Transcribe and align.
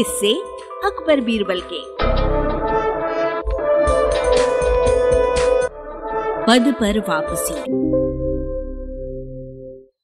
किससे 0.00 0.32
अकबर 0.84 1.20
बीरबल 1.20 1.60
के। 1.72 1.78
पद 6.44 6.74
पर 6.80 6.98
वापसी। 6.98 7.54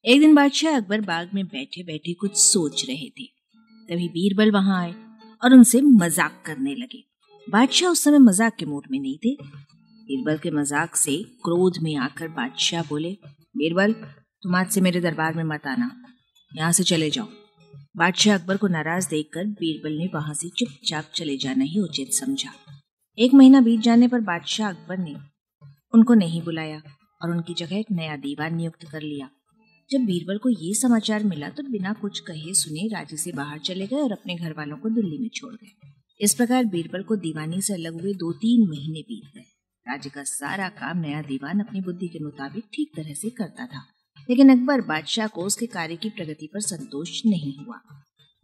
एक 0.04 0.20
दिन 0.20 0.34
बादशाह 0.34 0.76
अकबर 0.76 1.00
बाग 1.00 1.30
में 1.34 1.46
बैठे 1.46 1.82
बैठे 1.82 2.12
कुछ 2.12 2.36
सोच 2.36 2.84
रहे 2.88 3.08
थे। 3.10 3.24
तभी 3.88 4.08
बीरबल 4.08 4.50
वहाँ 4.50 4.82
आए 4.82 4.92
और 5.42 5.54
उनसे 5.54 5.80
मज़ाक 5.80 6.42
करने 6.46 6.74
लगे। 6.74 7.02
बादशाह 7.46 7.90
उस 7.90 8.04
समय 8.04 8.18
मज़ाक 8.18 8.56
के 8.58 8.66
मूड 8.66 8.86
में 8.90 8.98
नहीं 9.00 9.16
थे। 9.16 9.34
बीरबल 9.34 10.38
के 10.38 10.50
मज़ाक 10.50 10.96
से 10.96 11.16
क्रोध 11.44 11.78
में 11.82 11.96
आकर 11.96 12.28
बादशाह 12.28 12.82
बोले, 12.82 13.16
बीरबल, 13.56 13.92
तुम 13.92 14.56
आज 14.56 14.70
से 14.70 14.80
मेरे 14.80 15.00
दरबार 15.00 15.34
में 15.34 15.44
मत 15.44 15.66
आना। 15.66 15.90
यहाँ 16.52 16.72
से 16.72 16.84
चले 16.84 17.10
जाओ। 17.10 17.45
बादशाह 17.96 18.34
अकबर 18.34 18.56
को 18.56 18.66
नाराज़ 18.66 19.08
देखकर 19.08 19.44
बीरबल 19.44 19.92
ने 19.92 20.06
वहाँ 20.14 20.34
से 20.34 20.48
चुपचाप 20.48 21.04
चले 21.14 21.36
जाना 21.36 21.64
ही 21.64 21.80
उचित 21.80 22.12
समझा। 22.12 22.50
एक 23.18 23.34
महीना 23.34 23.60
बीत 23.60 23.80
जाने 23.80 24.08
पर 24.08 24.20
बादशाह 24.20 24.68
अकबर 24.68 24.98
ने 24.98 25.14
उनको 25.94 26.14
नहीं 26.14 26.42
बुलाया 26.42 26.82
और 27.22 27.30
उनकी 27.30 27.54
जगह 27.54 27.76
एक 27.76 27.92
नया 27.92 28.16
दीवान 28.16 28.54
नियुक्त 28.54 28.84
कर 28.90 29.02
लिया। 29.02 29.30
जब 29.90 30.04
बीरबल 30.04 30.38
को 30.38 30.48
ये 30.48 30.74
समाचार 30.74 31.24
मिला 31.24 31.48
तो 31.48 31.62
बिना 31.62 31.92
कुछ 31.92 32.20
कहे 32.20 32.54
सुने 32.54 32.86
राज्य 32.88 33.16
से 33.16 33.32
बाहर 33.32 33.58
चले 33.58 33.86
गए 33.86 33.96
और 33.96 34.12
अपने 34.12 34.34
घर 34.34 34.52
वालों 34.52 34.76
को 34.76 34.90
दिल्ली 34.90 35.18
में 35.18 35.28
छोड़ 35.34 35.54
गए। 35.54 35.90
इस 36.20 36.34
प्रकार 36.34 36.64
बीरबल 36.64 37.02
को 37.02 37.16
दीवानी 37.16 37.62
से 37.62 37.74
अलग 37.74 38.00
हुए 38.00 38.14
दो 38.14 38.32
तीन 38.32 38.68
महीने 38.68 39.00
बीत 39.00 39.34
गए। 39.34 39.44
राज्य 39.86 40.10
का 40.10 40.22
सारा 40.26 40.68
काम 40.68 40.98
नया 40.98 41.22
दीवान 41.22 41.60
अपनी 41.60 41.80
बुद्धि 41.80 42.08
के 42.08 42.24
मुताबिक 42.24 42.64
ठीक 42.74 42.96
तरह 42.96 43.14
से 43.14 43.30
करता 43.30 43.66
था। 43.66 43.86
लेकिन 44.30 44.52
अकबर 44.52 44.80
बादशाह 44.80 45.26
को 45.26 45.44
उसके 45.44 45.66
कार्य 45.66 45.96
की 45.96 46.10
प्रगति 46.10 46.46
पर 46.46 46.60
संतोष 46.60 47.26
नहीं 47.26 47.64
हुआ। 47.64 47.80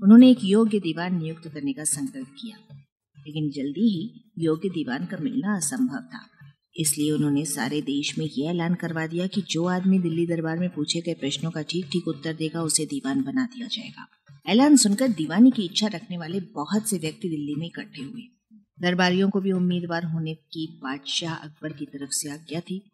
उन्होंने 0.02 0.30
एक 0.30 0.38
योग्य 0.44 0.80
दीवान 0.80 1.22
नियुक्त 1.22 1.48
करने 1.48 1.72
का 1.72 1.84
संकल्प 1.84 2.34
किया। 2.41 2.78
लेकिन 3.27 3.50
जल्दी 3.50 3.88
ही 3.88 4.30
योग्य 4.38 4.69
दीवान 4.69 5.06
का 5.06 5.16
मिलना 5.16 5.56
असंभव 5.56 6.00
था। 6.00 6.28
इसलिए 6.77 7.10
उन्होंने 7.10 7.44
सारे 7.44 7.83
देश 7.83 8.19
में 8.19 8.28
यह 8.38 8.50
ऐलान 8.50 8.75
करवा 8.75 9.06
दिया 9.06 9.27
कि 9.27 9.41
जो 9.41 9.66
आदमी 9.66 9.98
दिल्ली 9.98 10.27
दरबार 10.27 10.58
में 10.58 10.70
पूछे 10.70 11.00
गए 11.00 11.14
प्रश्नों 11.14 11.50
का 11.50 11.62
ठीक 11.62 11.86
ठीक 11.86 12.08
उत्तर 12.08 12.34
देगा, 12.34 12.62
उसे 12.62 12.86
दीवान 12.86 13.22
बना 13.22 13.47
दिया 13.47 13.66
जाएगा। 13.66 14.08
ऐलान 14.47 14.77
सुनकर 14.77 15.08
दीवानी 15.08 15.50
की 15.50 15.62
इच्छा 15.62 15.86
रखने 15.86 16.19
वाले 16.19 16.41
बहुत 16.41 16.88
से 16.88 16.98
व्यक्ति 16.98 17.28
दिल्ली 17.28 17.55
में 17.55 17.66
इकट्ठे 17.66 18.03
हुए। 18.03 18.22
दरबारियों 18.80 19.30
को 19.30 19.41
भी 19.41 19.53
उम्मीदवार 19.53 20.05
होने 20.05 20.34
की 20.34 20.80
बादशाह 20.83 21.34
अकबर 21.34 21.72
की 21.72 21.86
तरफ़ 21.86 22.10
से 22.10 22.30
आज्ञा 22.30 22.60
थी। 22.60 22.91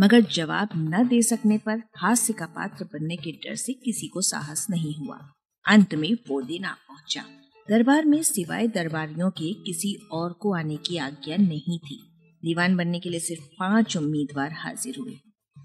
मगर 0.00 0.20
जवाब 0.20 0.68
न 0.76 1.08
दे 1.08 1.22
सकने 1.22 1.58
पर 1.58 1.82
हास्य 1.96 2.32
का 2.32 2.46
पात्र 2.46 2.84
बनने 2.84 3.16
के 3.16 3.32
डर 3.32 3.54
से 3.54 3.72
किसी 3.72 4.08
को 4.08 4.20
साहस 4.20 4.66
नहीं 4.70 4.94
हुआ। 4.94 5.32
अंत 5.68 5.94
में 5.94 6.14
वो 6.14 6.42
दिन 6.42 6.64
आ 6.64 6.72
पहुँचा। 6.72 7.24
दरबार 7.68 8.04
में 8.04 8.22
सिवाय 8.22 8.68
दरबारियों 8.68 9.30
के 9.30 9.52
किसी 9.52 9.94
और 10.12 10.32
को 10.32 10.54
आने 10.54 10.76
की 10.76 10.96
आज्ञा 10.96 11.36
नहीं 11.36 11.78
थी। 11.78 12.10
दीवान 12.44 12.76
बनने 12.76 13.00
के 13.00 13.10
लिए 13.10 13.20
सिर्फ़ 13.20 13.44
पाँच 13.58 13.96
उम्मीदवार 13.96 14.52
हाजिर 14.52 14.96
हुए। 14.98 15.16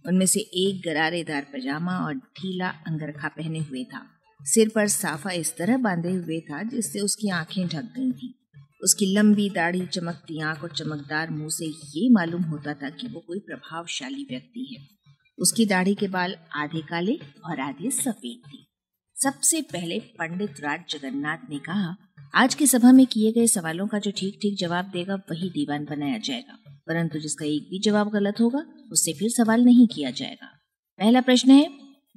उनमें 0.08 0.26
से 0.26 0.40
एक 0.40 0.82
गरारेदार 0.86 1.48
पजामा 1.54 1.98
और 1.98 2.16
ढीला 2.16 2.70
अंगरखा 2.70 3.28
पहने 3.28 3.60
हुए 3.60 3.84
था। 3.84 4.08
सिर 4.42 4.72
पर 4.76 4.88
साफा 4.88 5.32
इस 5.32 5.58
तरह 5.58 5.78
बांधे 5.78 6.12
हुए 6.12 6.40
था 6.40 6.64
जिससे 6.64 7.00
उसकी 7.00 7.30
आँखें 7.30 7.68
ढक 7.68 7.84
गई 7.84 8.12
थी। 8.12 8.39
उसकी 8.84 9.06
लंबी 9.14 9.50
दाढ़ी 9.50 9.86
चमकती 9.86 10.42
आँख 10.42 10.64
और 10.64 10.70
चमकदार 10.70 11.30
मुँह 11.30 11.50
से 11.50 11.66
ये 11.66 12.10
मालूम 12.10 12.42
होता 12.42 12.74
था 12.74 12.90
कि 12.90 13.08
वो 13.08 13.20
कोई 13.20 13.40
प्रभावशाली 13.40 14.24
व्यक्ति 14.24 14.76
है। 14.76 14.88
उसकी 15.40 15.66
दाढ़ी 15.66 15.96
के 15.96 16.08
बाल 16.08 16.36
आधे 16.56 16.82
काले 16.82 17.20
और 17.46 17.60
आधे 17.60 17.92
सफ़ेद 17.92 18.42
थे। 18.48 18.58
सबसे 19.16 19.62
पहले 19.62 20.00
पंडित 20.00 20.52
राज 20.60 20.80
जगन्नाथ 20.90 21.38
ने 21.50 21.60
कहा, 21.60 21.98
आज 22.36 22.56
की 22.56 22.68
सभा 22.68 22.92
में 22.92 23.06
किए 23.06 23.32
गए 23.32 23.48
सवालों 23.48 23.88
का 23.88 24.00
जो 24.00 24.12
ठीक 24.12 24.40
ठीक 24.42 24.58
जवाब 24.60 24.86
देगा, 24.86 25.16
वही 25.16 25.50
दीवान 25.50 25.86
बनाया 25.86 26.18
जाएगा। 26.18 26.82
परंतु 26.88 27.20
जिसका 27.20 27.46
एक 27.46 27.64
भी 27.64 27.80
जवाब 27.80 28.10
गलत 28.10 28.36
होगा, 28.40 28.66
उससे 28.92 29.14
फिर 29.14 29.30
सवाल 29.30 29.62
नहीं 29.62 29.88
किया 29.88 30.12
जाएगा। 30.12 30.48
पहला 31.00 31.22
प्रश्न 31.22 31.52
है, 31.52 31.70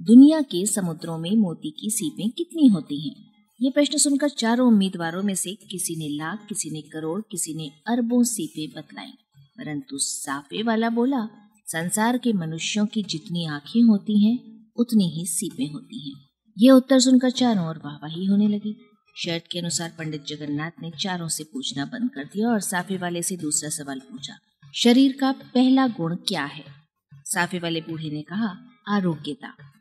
दुनिया 0.03 0.41
के 0.41 0.67
समुद्रों 0.67 1.19
में 1.19 1.37
मोती 1.37 1.71
की 1.71 1.91
सीपें 1.91 2.31
कितनी 2.31 2.67
होती 2.67 3.09
हैं? 3.09 3.32
ये 3.63 3.71
प्रश्न 3.71 3.99
सुनकर 3.99 4.29
चारों 4.29 4.69
उम्मीदवारों 4.69 5.23
में 5.23 5.35
से 5.35 5.55
किसी 5.71 5.97
ने 5.97 6.09
लाख, 6.09 6.47
किसी 6.49 6.71
ने 6.71 6.81
करोड़, 6.83 7.21
किसी 7.31 7.55
ने 7.55 7.71
अरबों 7.87 8.23
सीपे 8.25 8.81
बतलाई। 8.81 9.13
परंतु 9.59 9.99
साफे 9.99 10.63
वाला 10.63 10.91
बोला, 10.91 11.29
संसार 11.67 12.19
के 12.19 12.33
मनुष्यों 12.33 12.87
की 12.87 13.03
जितनी 13.03 13.47
आँखें 13.47 13.83
होती 13.83 14.27
हैं, 14.27 14.67
उतनी 14.77 15.09
ही 15.09 15.27
सीपें 15.27 15.71
होती 15.71 16.11
हैं। 16.11 16.21
ये 16.59 16.71
उत्तर 16.71 16.99
सुनकर 16.99 17.31
चारों 17.31 17.67
और 17.67 17.79
वाहवाही 17.85 18.25
होने 18.25 18.49
लगी। 18.49 18.77
शर्त 19.17 19.45
के 19.53 19.59
अनुसार 19.59 19.95
पंडित 19.99 20.25
जगन्नाथ 20.25 20.71
ने 20.83 20.91
चारों 21.01 21.29
से 21.29 21.45
पूछना 21.45 21.85
बंद 21.85 22.11
कर 22.11 22.25
दिया 22.25 22.49
और 22.49 22.61
साफे 22.61 22.97
वाले 22.97 23.23
से 23.23 23.37
दूसरा 23.37 23.71
सवाल 23.71 23.99
पूछा, 23.99 24.35
शरीर 24.75 25.17
का 25.21 25.33
पहला 25.33 25.87
गुण 25.87 26.15
क्या 26.15 26.45
है? 26.45 26.65
साफे 27.13 27.59
वाले 27.59 27.81
बूढ़े 27.81 28.11
ने 28.11 28.23
कहा, 28.23 28.57
आरोग्यता। 28.89 29.72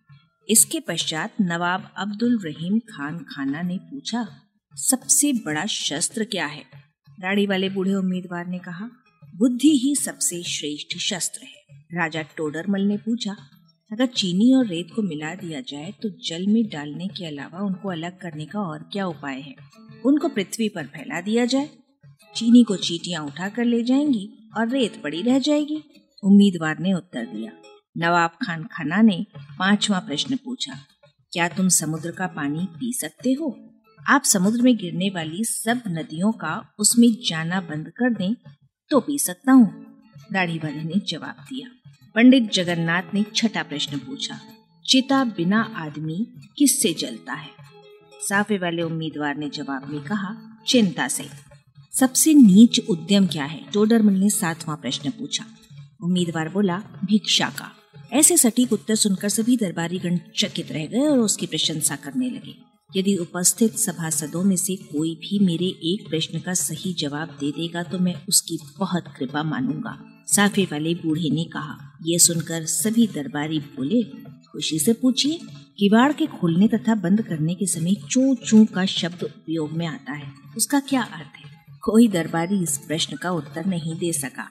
इसके 0.47 0.79
पश्चात 0.79 1.33
नवाब 1.41 1.89
अब्दुल 1.97 2.37
रहीम 2.45 2.79
खान 2.79 3.17
खाना 3.29 3.61
ने 3.61 3.77
पूछा, 3.81 4.27
सबसे 4.73 5.31
बड़ा 5.35 5.65
शस्त्र 5.65 6.23
क्या 6.23 6.45
है? 6.45 6.63
दाढ़ी 7.19 7.45
वाले 7.47 7.69
बूढ़े 7.69 7.93
उम्मीदवार 7.93 8.47
ने 8.47 8.59
कहा, 8.59 8.89
बुद्धि 9.35 9.77
ही 9.77 9.95
सबसे 9.95 10.41
श्रेष्ठ 10.43 10.97
शस्त्र 10.97 11.45
है। 11.45 11.85
राजा 11.93 12.21
टोडरमल 12.37 12.81
ने 12.81 12.97
पूछा, 12.97 13.35
अगर 13.91 14.05
चीनी 14.07 14.53
और 14.53 14.67
रेत 14.67 14.91
को 14.95 15.01
मिला 15.01 15.33
दिया 15.35 15.61
जाए 15.61 15.93
तो 16.01 16.09
जल 16.25 16.45
में 16.47 16.63
डालने 16.69 17.07
के 17.07 17.25
अलावा 17.25 17.59
उनको 17.59 17.89
अलग 17.89 18.19
करने 18.19 18.45
का 18.45 18.59
और 18.61 18.89
क्या 18.93 19.07
उपाय 19.07 19.39
है? 19.39 19.55
उनको 20.05 20.29
पृथ्वी 20.29 20.69
पर 20.69 20.85
फैला 20.87 21.21
दिया 21.21 21.45
जाए। 21.45 21.69
चीनी 22.35 22.63
को 22.63 22.75
चीटियाँ 22.75 23.25
उठा 23.25 23.49
कर 23.49 23.65
ले 23.65 23.83
जाएँगी 23.83 24.29
और 24.57 24.69
रेत 24.69 25.01
पड़ी 25.03 25.21
रह 25.21 25.39
जाएगी। 25.39 25.83
उम्मीदवार 26.23 26.79
ने 26.79 26.93
उत्तर 26.93 27.25
दिया 27.25 27.51
नवाब 27.95 28.37
खान 28.41 28.63
खाना 28.71 29.01
ने 29.01 29.25
पांचवा 29.59 29.99
प्रश्न 29.99 30.35
पूछा, 30.35 30.77
क्या 31.33 31.47
तुम 31.47 31.67
समुद्र 31.69 32.11
का 32.11 32.27
पानी 32.27 32.67
पी 32.79 32.93
सकते 32.93 33.33
हो? 33.33 33.55
आप 33.99 34.23
समुद्र 34.23 34.61
में 34.61 34.75
गिरने 34.77 35.09
वाली 35.09 35.43
सब 35.43 35.81
नदियों 35.87 36.31
का 36.33 36.53
उसमें 36.79 37.09
जाना 37.27 37.59
बंद 37.61 37.91
कर 37.97 38.13
दें 38.13 38.33
तो 38.91 38.99
पी 38.99 39.17
सकता 39.19 39.51
हूँ। 39.51 39.85
दाढ़ी 40.33 40.57
वाले 40.57 40.83
ने 40.83 40.99
जवाब 41.07 41.45
दिया। 41.49 41.69
पंडित 42.15 42.51
जगन्नाथ 42.53 43.13
ने 43.13 43.23
छठा 43.35 43.63
प्रश्न 43.63 43.97
पूछा, 43.97 44.39
चिता 44.85 45.23
बिना 45.27 45.61
आदमी 45.77 46.25
किससे 46.57 46.93
जलता 46.93 47.33
है? 47.33 47.49
साफे 48.21 48.57
वाले 48.57 48.81
उम्मीदवार 48.81 49.37
ने 49.37 49.49
जवाब 49.49 49.87
में 49.89 50.01
कहा, 50.03 50.35
चिंता 50.67 51.07
से। 51.07 51.29
सबसे 51.93 52.33
नीच 52.33 52.79
उद्यम 52.89 53.27
क्या 53.27 53.45
है? 53.45 53.63
टोडरमल 53.73 54.13
ने 54.13 54.29
सातवां 54.29 54.77
प्रश्न 54.77 55.09
पूछा। 55.09 55.45
उम्मीदवार 56.03 56.49
बोला, 56.49 56.77
भिक्षा 57.05 57.49
का। 57.49 57.71
ऐसे 58.11 58.35
सटीक 58.37 58.73
उत्तर 58.73 58.95
सुनकर 58.95 59.29
सभी 59.29 59.55
दरबारी 59.57 59.99
गण 59.99 60.17
चकित 60.37 60.71
रह 60.71 60.85
गए 60.85 61.05
और 61.07 61.19
उसकी 61.19 61.45
प्रशंसा 61.45 61.95
करने 61.95 62.29
लगे। 62.29 62.55
यदि 62.89 63.15
उपस्थित 63.15 63.75
सभासदों 63.75 64.43
में 64.43 64.55
से 64.55 64.75
कोई 64.75 65.13
भी 65.15 65.39
मेरे 65.39 65.65
एक 65.91 66.09
प्रश्न 66.09 66.39
का 66.39 66.53
सही 66.53 66.93
जवाब 66.93 67.37
दे 67.39 67.51
देगा 67.51 67.83
तो 67.83 67.99
मैं 67.99 68.15
उसकी 68.29 68.59
बहुत 68.79 69.03
कृपा 69.17 69.43
मानूँगा। 69.43 69.97
साफे 70.27 70.63
वाले 70.63 70.93
बूढ़े 70.95 71.29
ने 71.29 71.43
कहा 71.43 71.77
यह 72.07 72.17
सुनकर 72.17 72.65
सभी 72.65 73.07
दरबारी 73.07 73.59
बोले, 73.59 74.03
खुशी 74.51 74.79
से 74.79 74.93
पूछिए, 74.93 75.39
किवाड़ 75.77 76.11
के 76.13 76.25
खोलने 76.29 76.67
तथा 76.67 76.95
बंद 76.95 77.21
करने 77.21 77.55
के 77.55 77.67
समय 77.67 77.95
चू 78.09 78.33
चू 78.35 78.63
का 78.65 78.85
शब्द 78.85 79.23
उपयोग 79.23 79.71
में 79.71 79.85
आता 79.87 80.13
है, 80.13 80.31
उसका 80.57 80.79
क्या 80.79 81.01
अर्थ 81.03 81.37
है? 81.37 81.49
कोई 81.83 82.07
दरबारी 82.07 82.61
इस 82.63 82.77
प्रश्न 82.77 83.17
का 83.17 83.31
उत्तर 83.31 83.65
नहीं 83.65 83.95
दे 83.95 84.11
सका। 84.13 84.49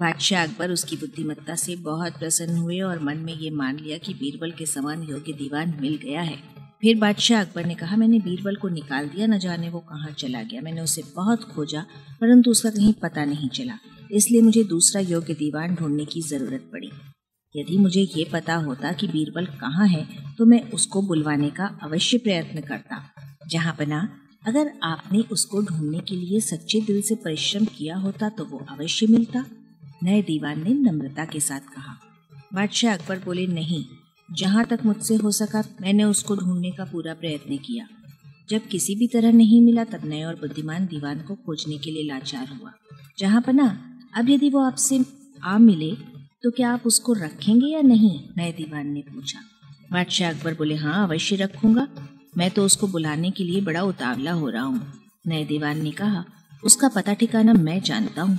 बादशाह 0.00 0.42
अकबर 0.42 0.70
उसकी 0.70 0.96
बुद्धिमत्ता 0.96 1.54
से 1.54 1.74
बहुत 1.78 2.12
प्रसन्न 2.12 2.56
हुए 2.56 2.78
और 2.80 3.02
मन 3.02 3.16
में 3.16 3.32
ये 3.34 3.50
मान 3.50 3.78
लिया 3.78 3.98
कि 3.98 4.14
बीरबल 4.14 4.50
के 4.50 4.66
समान 4.66 5.02
योग्य 5.02 5.32
दीवान 5.32 5.74
मिल 5.80 5.96
गया 6.04 6.20
है। 6.22 6.36
फिर 6.82 6.96
बादशाह 6.98 7.40
अकबर 7.40 7.66
ने 7.66 7.74
कहा, 7.74 7.96
मैंने 7.96 8.18
बीरबल 8.18 8.56
को 8.56 8.68
निकाल 8.68 9.08
दिया, 9.08 9.26
न 9.26 9.38
जाने 9.38 9.68
वो 9.70 9.80
कहाँ 9.80 10.12
चला 10.12 10.42
गया। 10.42 10.60
मैंने 10.60 10.80
उसे 10.80 11.02
बहुत 11.16 11.44
खोजा, 11.44 11.84
परंतु 12.20 12.50
उसका 12.50 12.70
कहीं 12.70 12.92
पता 12.92 13.24
नहीं 13.24 13.48
चला। 13.48 13.78
इसलिए 14.12 14.42
मुझे 14.42 14.64
दूसरा 14.64 15.00
योग्य 15.02 15.34
दीवान 15.34 15.74
ढूँढने 15.74 16.04
की 16.04 16.22
ज़रूरत 16.22 16.68
पड़ी। 16.72 16.90
यदि 17.54 17.78
मुझे 17.78 18.08
ये 18.16 18.24
पता 18.24 18.54
होता 18.62 18.92
कि 18.92 19.08
बीरबल 19.08 19.46
कहाँ 19.60 19.86
है 19.88 20.06
तो 20.38 20.44
मैं 20.46 20.62
उसको 20.70 21.02
बुलवाने 21.02 21.50
का 21.50 21.66
अवश्य 21.82 22.18
प्रयत्न 22.18 22.60
करता। 22.62 23.04
जहाँ 23.48 23.76
बना, 23.78 24.08
अगर 24.46 24.72
आपने 24.82 25.24
उसको 25.32 25.62
ढूँढने 25.62 25.98
के 26.00 26.16
लिए 26.16 26.40
सच्चे 26.42 26.80
दिल 26.80 27.00
से 27.02 27.14
परिश्रम 27.14 27.64
किया 27.68 27.96
होता 27.98 28.28
तो 28.28 28.44
वो 28.44 28.66
अवश्य 28.70 29.06
मिलता। 29.06 29.44
नए 30.04 30.22
दीवान 30.22 30.62
ने 30.62 30.74
नम्रता 30.74 31.24
के 31.24 31.40
साथ 31.40 31.60
कहा, 31.60 31.96
बादशाह 32.54 32.94
अकबर 32.94 33.18
बोले, 33.18 33.46
नहीं, 33.46 33.84
जहाँ 34.32 34.64
तक 34.64 34.80
मुझसे 34.86 35.16
हो 35.16 35.30
सका, 35.30 35.62
मैंने 35.80 36.04
उसको 36.04 36.36
ढूँढने 36.36 36.70
का 36.70 36.84
पूरा 36.84 37.14
प्रयत्न 37.14 37.56
किया। 37.56 37.86
जब 38.48 38.66
किसी 38.68 38.94
भी 38.94 39.06
तरह 39.06 39.32
नहीं 39.32 39.60
मिला, 39.62 39.84
तब 39.84 40.04
नए 40.04 40.22
और 40.24 40.34
बुद्धिमान 40.34 40.86
दीवान 40.86 41.20
को 41.20 41.34
खोजने 41.34 41.78
के 41.78 41.90
लिए 41.90 42.02
लाचार 42.02 42.48
हुआ। 42.48 42.72
जहाँ 43.18 43.42
पना, 43.42 43.66
अब 44.16 44.28
यदि 44.30 44.50
वो 44.50 44.60
आपसे 44.60 45.04
आ 45.44 45.58
मिले 45.58 45.90
तो 46.42 46.50
क्या 46.50 46.72
आप 46.72 46.82
उसको 46.86 47.12
रखेंगे 47.12 47.66
या 47.66 47.80
नहीं? 47.80 48.20
नए 48.36 48.52
दीवान 48.52 48.86
ने 48.86 49.00
पूछा। 49.00 49.40
बादशाह 49.92 50.30
अकबर 50.30 50.54
बोले 50.54 50.74
हाँ 50.74 51.02
अवश्य 51.04 51.36
रखूँगा। 51.36 51.86
मैं 52.36 52.50
तो 52.50 52.64
उसको 52.64 52.86
बुलाने 52.86 53.30
के 53.30 53.44
लिए 53.44 53.60
बड़ा 53.60 53.82
उतावला 53.82 54.32
हो 54.32 54.48
रहा 54.48 54.62
हूँ। 54.62 54.92
नए 55.26 55.44
दीवान 55.44 55.82
ने 55.82 55.90
कहा, 55.90 56.24
उसका 56.64 56.88
पता 56.88 57.14
ठिकाना 57.14 57.52
मैं 57.52 57.80
जानता 57.80 58.22
हूँ। 58.22 58.38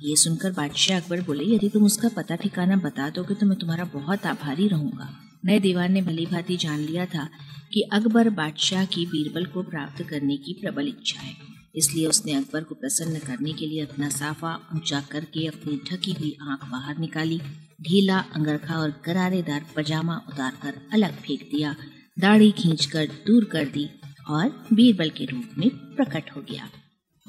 ये 0.00 0.14
सुनकर 0.16 0.52
बादशाह 0.52 1.00
अकबर 1.00 1.20
बोले, 1.20 1.44
यदि 1.46 1.68
तुम 1.68 1.84
उसका 1.84 2.08
पता 2.08 2.36
ठिकाना 2.36 2.76
बता 2.78 3.08
दोगे 3.10 3.34
तो 3.34 3.46
मैं 3.46 3.58
तुम्हारा 3.58 3.84
बहुत 3.94 4.26
आभारी 4.26 4.68
रहूँगा। 4.68 5.08
नए 5.44 5.58
दीवान 5.60 5.92
ने 5.92 6.02
भली 6.02 6.24
भांति 6.26 6.56
जान 6.56 6.78
लिया 6.80 7.04
था 7.06 7.28
कि 7.72 7.80
अकबर 7.92 8.30
बादशाह 8.32 8.84
की 8.86 9.04
बीरबल 9.06 9.44
को 9.46 9.62
प्राप्त 9.62 10.02
करने 10.02 10.36
की 10.36 10.52
प्रबल 10.62 10.88
इच्छा 10.88 11.20
है। 11.20 11.34
इसलिए 11.76 12.06
उसने 12.06 12.34
अकबर 12.34 12.62
को 12.62 12.74
प्रसन्न 12.74 13.18
करने 13.18 13.52
के 13.52 13.66
लिए 13.66 13.82
अपना 13.82 14.08
साफा 14.08 14.54
ऊँचा 14.76 15.00
करके 15.12 15.46
अपनी 15.46 15.76
ढकी 15.90 16.12
हुई 16.12 16.36
आँख 16.42 16.64
बाहर 16.70 16.98
निकाली, 16.98 17.38
ढीला 17.82 18.18
अंगरखा 18.34 18.78
और 18.78 18.90
करारेदार 19.04 19.66
पजामा 19.76 20.20
उतारकर 20.28 20.80
अलग 20.92 21.16
फेंक 21.18 21.48
दिया, 21.52 21.76
दाढ़ी 22.16 22.50
खींचकर 22.52 23.06
दूर 23.26 23.44
कर 23.44 23.64
दी 23.68 23.88
और 24.30 24.48
बीरबल 24.72 25.10
के 25.10 25.24
रूप 25.26 25.58
में 25.58 25.68
प्रकट 25.96 26.36
हो 26.36 26.42
गया। 26.50 26.68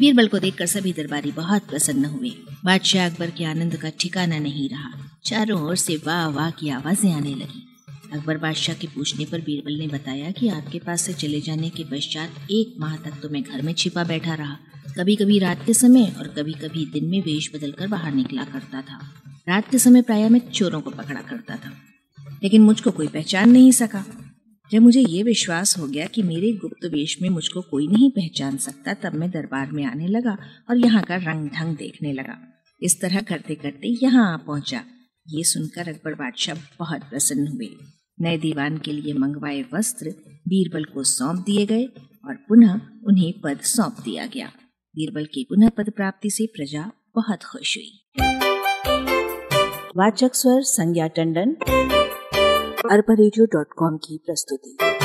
बीरबल 0.01 0.27
को 0.27 0.39
देखकर 0.39 0.65
सभी 0.65 0.93
दरबारी 0.93 1.31
बहुत 1.31 1.61
प्रसन्न 1.61 2.05
हुए। 2.05 2.29
बादशाह 2.65 3.09
अकबर 3.09 3.29
के 3.29 3.43
आनंद 3.45 3.75
का 3.75 3.89
ठिकाना 3.89 4.39
नहीं 4.39 4.69
रहा। 4.69 5.19
चारों 5.25 5.61
ओर 5.61 5.75
से 5.75 5.95
वाह 5.95 6.27
वाह 6.27 6.51
की 6.51 6.69
आवाज़ें 6.69 7.13
आने 7.13 7.35
लगी। 7.35 7.67
अकबर 8.13 8.37
बादशाह 8.37 8.75
के 8.75 8.87
पूछने 8.87 9.25
पर 9.25 9.41
बीरबल 9.41 9.73
ने 9.73 9.87
बताया 9.87 10.31
कि 10.31 10.47
आपके 10.47 10.79
पास 10.79 11.01
से 11.01 11.13
चले 11.13 11.41
जाने 11.41 11.69
के 11.69 11.83
पश्चात 11.83 12.29
एक 12.51 12.75
माह 12.79 12.95
तक 12.95 13.11
तो 13.21 13.29
मैं 13.29 13.43
घर 13.43 13.61
में 13.61 13.73
छिपा 13.73 14.03
बैठा 14.03 14.33
रहा। 14.33 14.57
कभी 14.97 15.15
कभी 15.15 15.39
रात 15.39 15.65
के 15.65 15.73
समय 15.73 16.15
और 16.19 16.27
कभी 16.27 16.53
कभी 16.53 16.85
दिन 16.85 17.05
में 17.05 17.21
वेश 17.21 17.51
बदल 17.55 17.71
कर 17.71 17.87
बाहर 17.87 18.13
निकला 18.13 18.43
करता 18.43 18.81
था। 18.81 19.13
रात 19.49 19.71
के 19.71 19.79
समय 19.79 20.01
प्राय 20.01 20.29
मैं 20.29 20.39
चोरों 20.39 20.81
को 20.81 20.89
पकड़ा 20.89 21.21
करता 21.21 21.55
था। 21.55 21.73
लेकिन 22.43 22.61
मुझको 22.61 22.91
कोई 22.91 23.07
पहचान 23.07 23.49
नहीं 23.49 23.71
सका। 23.71 24.20
जब 24.71 24.79
मुझे 24.79 25.01
ये 25.01 25.23
विश्वास 25.23 25.77
हो 25.77 25.87
गया 25.87 26.05
कि 26.05 26.23
मेरे 26.23 26.51
गुप्त 26.51 26.85
वेश 26.85 27.17
में 27.21 27.29
मुझको 27.29 27.61
कोई 27.61 27.87
नहीं 27.87 28.11
पहचान 28.11 28.57
सकता, 28.57 28.93
तब 28.93 29.13
मैं 29.13 29.31
दरबार 29.31 29.71
में 29.71 29.85
आने 29.85 30.07
लगा 30.07 30.37
और 30.69 30.77
यहाँ 30.77 31.03
का 31.03 31.15
रंग 31.15 31.49
ढंग 31.49 31.77
देखने 31.77 32.13
लगा। 32.13 32.63
इस 32.81 33.01
तरह 33.01 33.21
करते 33.21 33.55
करते 33.55 33.97
यहाँ 34.03 34.33
आ 34.33 34.37
पहुँचा। 34.37 34.83
ये 35.29 35.43
सुनकर 35.43 35.89
अकबर 35.89 36.13
बादशाह 36.13 36.55
बहुत 36.79 37.01
प्रसन्न 37.01 37.47
हुए। 37.47 37.69
नए 38.21 38.37
दीवान 38.37 38.77
के 38.77 38.91
लिए 38.91 39.13
मंगवाए 39.13 39.65
वस्त्र, 39.73 40.09
बीरबल 40.47 40.83
को 40.83 41.03
सौंप 41.03 41.45
दिए 41.45 41.65
गए 41.65 41.83
और 42.25 42.35
पुनः 42.35 42.81
उन्हें 43.07 43.33
पद 43.43 43.59
सौंप 43.59 43.95
दिया 44.03 44.25
गया। 44.25 44.47
बीरबल 44.95 45.25
की 45.25 45.43
पुनः 45.43 45.69
पद 45.69 45.89
प्राप्ति 45.89 46.29
से 46.29 46.45
प्रजा 46.45 46.91
बहुत 47.15 47.43
खुश 47.43 47.77
हुई। 47.77 48.05
वाचक 49.97 50.35
स्वर 50.35 50.61
संज्ञा 50.61 51.07
टंडन। 51.07 51.55
अरबा 52.89 53.13
की 53.97 54.17
प्रस्तुति। 54.25 55.00